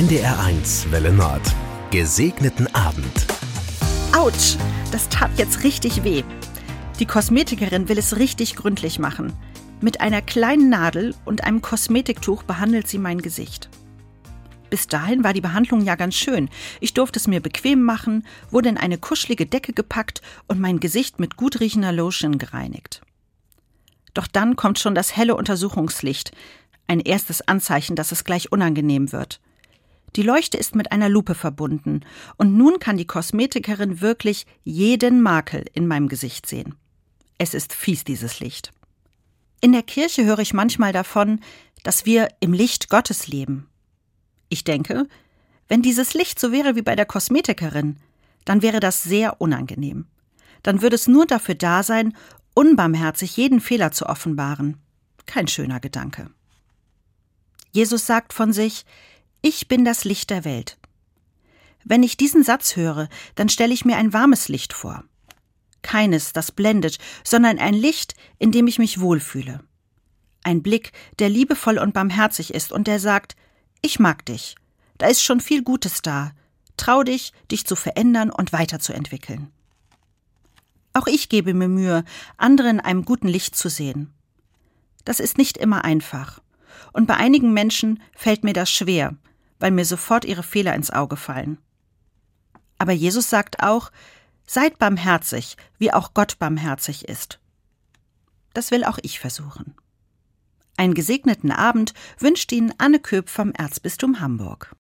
[0.00, 1.42] NDR1 Welle Nord.
[1.90, 3.26] Gesegneten Abend.
[4.16, 4.56] Autsch,
[4.92, 6.24] das tat jetzt richtig weh.
[6.98, 9.34] Die Kosmetikerin will es richtig gründlich machen.
[9.82, 13.68] Mit einer kleinen Nadel und einem Kosmetiktuch behandelt sie mein Gesicht.
[14.70, 16.48] Bis dahin war die Behandlung ja ganz schön.
[16.80, 21.20] Ich durfte es mir bequem machen, wurde in eine kuschelige Decke gepackt und mein Gesicht
[21.20, 23.02] mit gut riechender Lotion gereinigt.
[24.14, 26.32] Doch dann kommt schon das helle Untersuchungslicht,
[26.86, 29.40] ein erstes Anzeichen, dass es gleich unangenehm wird.
[30.16, 32.00] Die Leuchte ist mit einer Lupe verbunden,
[32.36, 36.74] und nun kann die Kosmetikerin wirklich jeden Makel in meinem Gesicht sehen.
[37.38, 38.72] Es ist fies, dieses Licht.
[39.60, 41.40] In der Kirche höre ich manchmal davon,
[41.82, 43.68] dass wir im Licht Gottes leben.
[44.48, 45.06] Ich denke,
[45.68, 47.96] wenn dieses Licht so wäre wie bei der Kosmetikerin,
[48.44, 50.06] dann wäre das sehr unangenehm.
[50.62, 52.16] Dann würde es nur dafür da sein,
[52.54, 54.78] unbarmherzig jeden Fehler zu offenbaren.
[55.26, 56.30] Kein schöner Gedanke.
[57.72, 58.84] Jesus sagt von sich,
[59.42, 60.78] ich bin das Licht der Welt.
[61.84, 65.04] Wenn ich diesen Satz höre, dann stelle ich mir ein warmes Licht vor.
[65.82, 69.64] Keines, das blendet, sondern ein Licht, in dem ich mich wohlfühle.
[70.42, 73.36] Ein Blick, der liebevoll und barmherzig ist und der sagt,
[73.82, 74.56] ich mag dich.
[74.98, 76.32] Da ist schon viel Gutes da.
[76.76, 79.50] Trau dich, dich zu verändern und weiterzuentwickeln.
[80.92, 82.04] Auch ich gebe mir Mühe,
[82.36, 84.12] andere in einem guten Licht zu sehen.
[85.04, 86.40] Das ist nicht immer einfach.
[86.92, 89.16] Und bei einigen Menschen fällt mir das schwer,
[89.60, 91.58] weil mir sofort ihre Fehler ins Auge fallen.
[92.78, 93.92] Aber Jesus sagt auch,
[94.46, 97.38] seid barmherzig, wie auch Gott barmherzig ist.
[98.52, 99.76] Das will auch ich versuchen.
[100.76, 104.74] Einen gesegneten Abend wünscht Ihnen Anne Köp vom Erzbistum Hamburg.